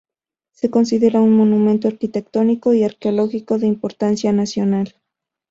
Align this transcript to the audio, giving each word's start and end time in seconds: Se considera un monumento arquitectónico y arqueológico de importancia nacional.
Se 0.51 0.71
considera 0.71 1.19
un 1.21 1.37
monumento 1.37 1.87
arquitectónico 1.87 2.73
y 2.73 2.83
arqueológico 2.83 3.59
de 3.59 3.67
importancia 3.67 4.31
nacional. 4.33 4.95